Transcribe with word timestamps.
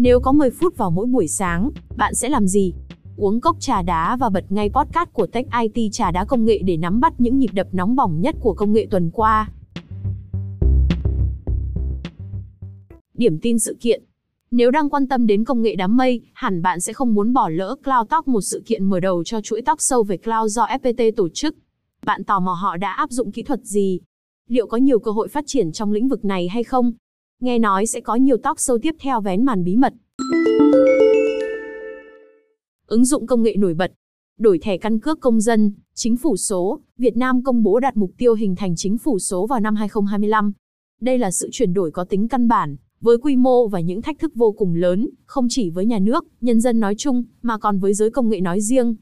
Nếu 0.00 0.20
có 0.20 0.32
10 0.32 0.50
phút 0.50 0.76
vào 0.76 0.90
mỗi 0.90 1.06
buổi 1.06 1.28
sáng, 1.28 1.70
bạn 1.96 2.14
sẽ 2.14 2.28
làm 2.28 2.46
gì? 2.46 2.74
Uống 3.16 3.40
cốc 3.40 3.56
trà 3.60 3.82
đá 3.82 4.16
và 4.16 4.30
bật 4.30 4.52
ngay 4.52 4.70
podcast 4.70 5.12
của 5.12 5.26
Tech 5.26 5.46
IT 5.62 5.92
trà 5.92 6.10
đá 6.10 6.24
công 6.24 6.44
nghệ 6.44 6.60
để 6.64 6.76
nắm 6.76 7.00
bắt 7.00 7.12
những 7.18 7.38
nhịp 7.38 7.50
đập 7.52 7.66
nóng 7.72 7.96
bỏng 7.96 8.20
nhất 8.20 8.34
của 8.40 8.54
công 8.54 8.72
nghệ 8.72 8.86
tuần 8.90 9.10
qua. 9.10 9.50
Điểm 13.14 13.38
tin 13.42 13.58
sự 13.58 13.76
kiện 13.80 14.02
nếu 14.50 14.70
đang 14.70 14.90
quan 14.90 15.08
tâm 15.08 15.26
đến 15.26 15.44
công 15.44 15.62
nghệ 15.62 15.74
đám 15.76 15.96
mây, 15.96 16.20
hẳn 16.32 16.62
bạn 16.62 16.80
sẽ 16.80 16.92
không 16.92 17.14
muốn 17.14 17.32
bỏ 17.32 17.48
lỡ 17.48 17.76
Cloud 17.84 18.08
Talk 18.10 18.28
một 18.28 18.40
sự 18.40 18.62
kiện 18.66 18.84
mở 18.84 19.00
đầu 19.00 19.24
cho 19.24 19.40
chuỗi 19.40 19.62
talk 19.62 19.82
sâu 19.82 20.02
về 20.02 20.16
cloud 20.16 20.52
do 20.52 20.66
FPT 20.66 21.12
tổ 21.16 21.28
chức. 21.28 21.56
Bạn 22.04 22.24
tò 22.24 22.40
mò 22.40 22.52
họ 22.52 22.76
đã 22.76 22.92
áp 22.92 23.10
dụng 23.10 23.32
kỹ 23.32 23.42
thuật 23.42 23.60
gì? 23.64 24.00
Liệu 24.48 24.66
có 24.66 24.76
nhiều 24.76 24.98
cơ 24.98 25.10
hội 25.10 25.28
phát 25.28 25.44
triển 25.46 25.72
trong 25.72 25.92
lĩnh 25.92 26.08
vực 26.08 26.24
này 26.24 26.48
hay 26.48 26.64
không? 26.64 26.92
Nghe 27.42 27.58
nói 27.58 27.86
sẽ 27.86 28.00
có 28.00 28.14
nhiều 28.14 28.36
talk 28.36 28.60
sâu 28.60 28.78
tiếp 28.82 28.94
theo 29.00 29.20
vén 29.20 29.44
màn 29.44 29.64
bí 29.64 29.76
mật. 29.76 29.94
Ứng 32.86 33.04
dụng 33.04 33.26
công 33.26 33.42
nghệ 33.42 33.56
nổi 33.58 33.74
bật. 33.74 33.92
Đổi 34.38 34.58
thẻ 34.58 34.78
căn 34.78 35.00
cước 35.00 35.20
công 35.20 35.40
dân, 35.40 35.72
chính 35.94 36.16
phủ 36.16 36.36
số, 36.36 36.80
Việt 36.98 37.16
Nam 37.16 37.42
công 37.42 37.62
bố 37.62 37.80
đạt 37.80 37.96
mục 37.96 38.10
tiêu 38.18 38.34
hình 38.34 38.56
thành 38.56 38.76
chính 38.76 38.98
phủ 38.98 39.18
số 39.18 39.46
vào 39.46 39.60
năm 39.60 39.76
2025. 39.76 40.52
Đây 41.00 41.18
là 41.18 41.30
sự 41.30 41.48
chuyển 41.52 41.72
đổi 41.72 41.90
có 41.90 42.04
tính 42.04 42.28
căn 42.28 42.48
bản, 42.48 42.76
với 43.00 43.16
quy 43.18 43.36
mô 43.36 43.68
và 43.68 43.80
những 43.80 44.02
thách 44.02 44.18
thức 44.18 44.34
vô 44.34 44.52
cùng 44.52 44.74
lớn, 44.74 45.08
không 45.26 45.46
chỉ 45.50 45.70
với 45.70 45.86
nhà 45.86 45.98
nước, 45.98 46.26
nhân 46.40 46.60
dân 46.60 46.80
nói 46.80 46.94
chung, 46.98 47.24
mà 47.42 47.58
còn 47.58 47.78
với 47.78 47.94
giới 47.94 48.10
công 48.10 48.28
nghệ 48.28 48.40
nói 48.40 48.60
riêng. 48.60 48.96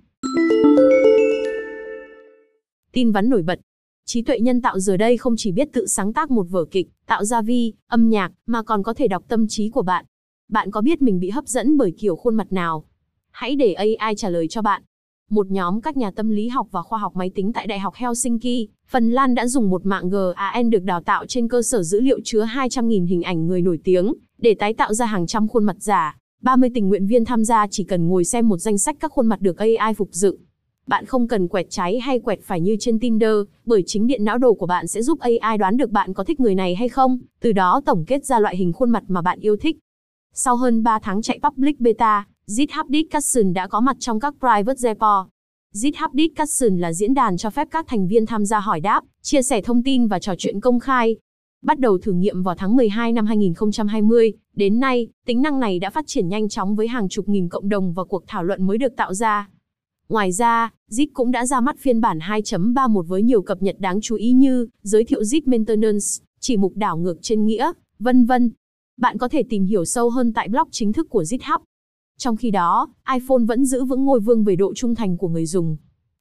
Tin 2.93 3.13
vắn 3.13 3.29
nổi 3.29 3.43
bật 3.43 3.61
Trí 4.09 4.23
tuệ 4.23 4.41
nhân 4.41 4.63
tạo 4.63 4.79
giờ 4.79 4.97
đây 4.97 5.17
không 5.17 5.35
chỉ 5.37 5.53
biết 5.53 5.69
tự 5.73 5.87
sáng 5.87 6.13
tác 6.13 6.31
một 6.31 6.47
vở 6.51 6.65
kịch, 6.65 6.89
tạo 7.07 7.25
ra 7.25 7.43
vi, 7.43 7.73
âm 7.89 8.09
nhạc, 8.09 8.33
mà 8.47 8.63
còn 8.63 8.83
có 8.83 8.95
thể 8.95 9.09
đọc 9.09 9.25
tâm 9.29 9.47
trí 9.49 9.71
của 9.71 9.83
bạn. 9.83 10.05
Bạn 10.49 10.71
có 10.71 10.81
biết 10.81 11.03
mình 11.03 11.21
bị 11.21 11.31
hấp 11.31 11.47
dẫn 11.47 11.77
bởi 11.77 11.93
kiểu 11.99 12.17
khuôn 12.17 12.35
mặt 12.35 12.53
nào? 12.53 12.85
Hãy 13.31 13.57
để 13.57 13.73
AI 13.73 14.15
trả 14.17 14.29
lời 14.29 14.49
cho 14.49 14.63
bạn. 14.63 14.83
Một 15.31 15.47
nhóm 15.51 15.81
các 15.81 15.97
nhà 15.97 16.11
tâm 16.11 16.31
lý 16.31 16.49
học 16.49 16.69
và 16.71 16.83
khoa 16.83 16.99
học 16.99 17.17
máy 17.17 17.31
tính 17.35 17.53
tại 17.53 17.67
Đại 17.67 17.79
học 17.79 17.95
Helsinki, 17.95 18.69
Phần 18.89 19.11
Lan 19.11 19.35
đã 19.35 19.47
dùng 19.47 19.71
một 19.71 19.87
mạng 19.87 20.11
GAN 20.11 20.71
được 20.71 20.83
đào 20.83 21.01
tạo 21.01 21.27
trên 21.27 21.49
cơ 21.49 21.63
sở 21.63 21.83
dữ 21.83 22.01
liệu 22.01 22.21
chứa 22.25 22.45
200.000 22.45 23.07
hình 23.07 23.23
ảnh 23.23 23.47
người 23.47 23.63
nổi 23.63 23.79
tiếng, 23.85 24.15
để 24.39 24.55
tái 24.55 24.75
tạo 24.75 24.95
ra 24.95 25.07
hàng 25.07 25.27
trăm 25.27 25.49
khuôn 25.49 25.65
mặt 25.65 25.77
giả. 25.79 26.17
30 26.43 26.71
tình 26.75 26.89
nguyện 26.89 27.07
viên 27.07 27.25
tham 27.25 27.45
gia 27.45 27.67
chỉ 27.71 27.85
cần 27.85 28.09
ngồi 28.09 28.25
xem 28.25 28.49
một 28.49 28.59
danh 28.59 28.79
sách 28.79 28.97
các 29.01 29.13
khuôn 29.13 29.27
mặt 29.27 29.41
được 29.41 29.59
AI 29.59 29.95
phục 29.95 30.09
dựng. 30.13 30.37
Bạn 30.87 31.07
không 31.07 31.29
cần 31.29 31.49
quẹt 31.49 31.67
trái 31.71 32.01
hay 32.01 32.21
quẹt 32.21 32.39
phải 32.43 32.61
như 32.61 32.77
trên 32.81 32.99
Tinder, 32.99 33.35
bởi 33.65 33.83
chính 33.87 34.07
điện 34.07 34.25
não 34.25 34.39
đồ 34.39 34.55
của 34.55 34.67
bạn 34.67 34.87
sẽ 34.87 35.03
giúp 35.03 35.19
AI 35.21 35.59
đoán 35.59 35.77
được 35.77 35.91
bạn 35.91 36.15
có 36.15 36.25
thích 36.25 36.41
người 36.41 36.55
này 36.55 36.75
hay 36.75 36.89
không, 36.89 37.19
từ 37.41 37.53
đó 37.53 37.81
tổng 37.87 38.05
kết 38.05 38.25
ra 38.25 38.39
loại 38.39 38.57
hình 38.57 38.73
khuôn 38.73 38.91
mặt 38.91 39.05
mà 39.09 39.23
bạn 39.23 39.41
yêu 39.41 39.57
thích. 39.57 39.77
Sau 40.35 40.57
hơn 40.57 40.83
3 40.83 40.99
tháng 40.99 41.23
chạy 41.23 41.41
public 41.43 41.81
beta, 41.81 42.27
GitHub 42.47 42.87
Discussion 42.89 43.53
đã 43.53 43.67
có 43.67 43.81
mặt 43.81 43.97
trong 44.01 44.21
các 44.21 44.35
private 44.41 44.77
repo. 44.77 45.29
GitHub 45.73 46.11
Discussion 46.13 46.79
là 46.79 46.93
diễn 46.93 47.15
đàn 47.15 47.37
cho 47.37 47.51
phép 47.51 47.69
các 47.71 47.87
thành 47.89 48.09
viên 48.09 48.27
tham 48.27 48.45
gia 48.45 48.61
hỏi 48.61 48.81
đáp, 48.81 49.03
chia 49.23 49.43
sẻ 49.43 49.61
thông 49.61 49.83
tin 49.83 50.07
và 50.07 50.19
trò 50.19 50.35
chuyện 50.39 50.61
công 50.61 50.81
khai. 50.81 51.17
Bắt 51.63 51.79
đầu 51.79 51.99
thử 51.99 52.13
nghiệm 52.13 52.43
vào 52.43 52.55
tháng 52.55 52.77
12 52.77 53.13
năm 53.13 53.27
2020, 53.27 54.33
đến 54.57 54.81
nay, 54.81 55.09
tính 55.27 55.43
năng 55.43 55.61
này 55.61 55.79
đã 55.79 55.91
phát 55.91 56.05
triển 56.07 56.29
nhanh 56.29 56.49
chóng 56.49 56.77
với 56.77 56.89
hàng 56.89 57.09
chục 57.09 57.29
nghìn 57.29 57.49
cộng 57.49 57.69
đồng 57.69 57.93
và 57.93 58.05
cuộc 58.05 58.25
thảo 58.27 58.45
luận 58.45 58.67
mới 58.67 58.79
được 58.79 58.97
tạo 58.97 59.15
ra. 59.15 59.49
Ngoài 60.09 60.33
ra, 60.33 60.71
Git 60.91 61.09
cũng 61.15 61.31
đã 61.31 61.47
ra 61.47 61.61
mắt 61.61 61.79
phiên 61.79 62.01
bản 62.01 62.19
2.31 62.19 63.03
với 63.03 63.23
nhiều 63.23 63.43
cập 63.43 63.63
nhật 63.63 63.77
đáng 63.79 64.01
chú 64.01 64.17
ý 64.17 64.33
như 64.33 64.69
giới 64.83 65.05
thiệu 65.05 65.21
Git 65.21 65.49
Maintenance, 65.49 66.07
chỉ 66.41 66.57
mục 66.57 66.73
đảo 66.77 66.97
ngược 66.97 67.19
trên 67.23 67.47
nghĩa, 67.47 67.73
vân 67.99 68.25
vân. 68.25 68.51
Bạn 69.01 69.19
có 69.19 69.29
thể 69.29 69.43
tìm 69.43 69.65
hiểu 69.65 69.85
sâu 69.85 70.11
hơn 70.11 70.33
tại 70.33 70.49
blog 70.49 70.69
chính 70.71 70.93
thức 70.93 71.11
của 71.11 71.25
GitHub. 71.25 71.63
Trong 72.19 72.37
khi 72.37 72.51
đó, 72.51 72.89
iPhone 73.15 73.45
vẫn 73.49 73.65
giữ 73.65 73.85
vững 73.85 74.05
ngôi 74.05 74.21
vương 74.21 74.45
về 74.45 74.57
độ 74.57 74.75
trung 74.75 74.95
thành 74.95 75.17
của 75.17 75.29
người 75.29 75.47
dùng. 75.47 75.77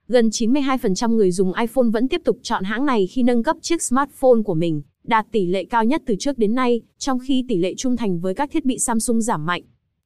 Gần 0.08 0.30
92% 0.30 1.16
người 1.16 1.32
dùng 1.32 1.54
iPhone 1.54 1.90
vẫn 1.94 2.08
tiếp 2.08 2.22
tục 2.26 2.38
chọn 2.44 2.64
hãng 2.64 2.86
này 2.86 3.08
khi 3.08 3.24
nâng 3.24 3.44
cấp 3.44 3.58
chiếc 3.62 3.82
smartphone 3.82 4.42
của 4.46 4.54
mình, 4.54 4.82
đạt 5.04 5.28
tỷ 5.32 5.46
lệ 5.46 5.64
cao 5.64 5.84
nhất 5.84 6.02
từ 6.06 6.16
trước 6.20 6.38
đến 6.38 6.56
nay, 6.56 6.82
trong 6.98 7.20
khi 7.20 7.46
tỷ 7.48 7.58
lệ 7.58 7.74
trung 7.78 7.98
thành 7.98 8.20
với 8.20 8.34
các 8.34 8.52
thiết 8.52 8.66
bị 8.66 8.80
Samsung 8.80 9.22
giảm 9.22 9.46
mạnh. 9.46 9.64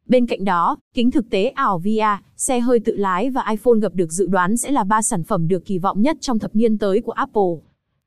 Bên 0.10 0.26
cạnh 0.26 0.46
đó, 0.46 0.78
kính 0.94 1.12
thực 1.12 1.30
tế 1.30 1.48
ảo 1.48 1.80
VR, 1.80 2.24
xe 2.38 2.60
hơi 2.60 2.80
tự 2.80 2.96
lái 2.96 3.30
và 3.30 3.46
iPhone 3.50 3.80
gặp 3.82 3.94
được 3.96 4.12
dự 4.12 4.28
đoán 4.28 4.58
sẽ 4.58 4.72
là 4.72 4.84
ba 4.84 5.02
sản 5.02 5.24
phẩm 5.24 5.48
được 5.48 5.66
kỳ 5.66 5.78
vọng 5.78 6.02
nhất 6.02 6.18
trong 6.22 6.40
thập 6.40 6.56
niên 6.56 6.78
tới 6.78 7.02
của 7.02 7.12
Apple. 7.12 7.52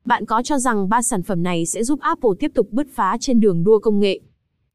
Bạn 0.05 0.25
có 0.25 0.43
cho 0.43 0.59
rằng 0.59 0.89
ba 0.89 1.01
sản 1.01 1.23
phẩm 1.23 1.43
này 1.43 1.65
sẽ 1.65 1.83
giúp 1.83 1.99
Apple 1.99 2.29
tiếp 2.39 2.51
tục 2.55 2.67
bứt 2.71 2.87
phá 2.93 3.17
trên 3.19 3.39
đường 3.39 3.63
đua 3.63 3.79
công 3.79 3.99
nghệ? 3.99 4.19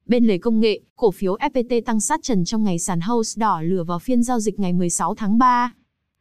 Bên 0.06 0.26
lề 0.26 0.38
công 0.38 0.60
nghệ, 0.60 0.80
cổ 0.96 1.10
phiếu 1.10 1.36
FPT 1.36 1.82
tăng 1.82 2.00
sát 2.00 2.20
trần 2.22 2.44
trong 2.44 2.64
ngày 2.64 2.78
sàn 2.78 3.00
House 3.00 3.40
đỏ 3.40 3.60
lửa 3.60 3.84
vào 3.84 3.98
phiên 3.98 4.22
giao 4.22 4.40
dịch 4.40 4.58
ngày 4.58 4.72
16 4.72 5.14
tháng 5.14 5.38
3. 5.38 5.72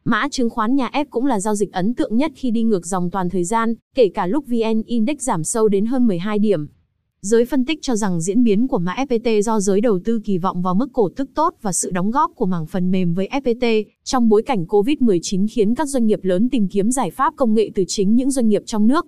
Mã 0.04 0.28
chứng 0.28 0.50
khoán 0.50 0.76
nhà 0.76 0.90
F 0.92 1.04
cũng 1.10 1.26
là 1.26 1.40
giao 1.40 1.54
dịch 1.54 1.72
ấn 1.72 1.94
tượng 1.94 2.16
nhất 2.16 2.32
khi 2.34 2.50
đi 2.50 2.62
ngược 2.62 2.86
dòng 2.86 3.10
toàn 3.10 3.28
thời 3.28 3.44
gian, 3.44 3.74
kể 3.94 4.08
cả 4.14 4.26
lúc 4.26 4.44
VN 4.46 4.82
Index 4.86 5.18
giảm 5.18 5.44
sâu 5.44 5.68
đến 5.68 5.86
hơn 5.86 6.06
12 6.06 6.38
điểm. 6.38 6.66
Giới 7.20 7.44
phân 7.44 7.64
tích 7.64 7.78
cho 7.82 7.96
rằng 7.96 8.20
diễn 8.20 8.42
biến 8.44 8.68
của 8.68 8.78
mã 8.78 8.94
FPT 8.94 9.40
do 9.40 9.60
giới 9.60 9.80
đầu 9.80 9.98
tư 10.04 10.20
kỳ 10.24 10.38
vọng 10.38 10.62
vào 10.62 10.74
mức 10.74 10.88
cổ 10.92 11.08
tức 11.16 11.30
tốt 11.34 11.54
và 11.62 11.72
sự 11.72 11.90
đóng 11.90 12.10
góp 12.10 12.30
của 12.34 12.46
mảng 12.46 12.66
phần 12.66 12.90
mềm 12.90 13.14
với 13.14 13.28
FPT 13.32 13.84
trong 14.04 14.28
bối 14.28 14.42
cảnh 14.42 14.64
COVID-19 14.64 15.46
khiến 15.50 15.74
các 15.74 15.88
doanh 15.88 16.06
nghiệp 16.06 16.18
lớn 16.22 16.48
tìm 16.48 16.68
kiếm 16.68 16.90
giải 16.90 17.10
pháp 17.10 17.32
công 17.36 17.54
nghệ 17.54 17.70
từ 17.74 17.84
chính 17.88 18.14
những 18.14 18.30
doanh 18.30 18.48
nghiệp 18.48 18.62
trong 18.66 18.86
nước. 18.86 19.06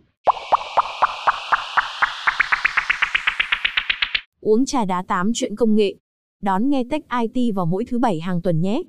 Uống 4.41 4.65
trà 4.67 4.85
đá 4.85 5.03
tám 5.09 5.31
chuyện 5.35 5.57
công 5.57 5.75
nghệ. 5.75 5.95
Đón 6.43 6.71
nghe 6.71 6.85
Tech 6.91 7.03
IT 7.35 7.55
vào 7.55 7.67
mỗi 7.67 7.85
thứ 7.85 7.99
bảy 7.99 8.21
hàng 8.21 8.43
tuần 8.43 8.61
nhé. 8.61 8.83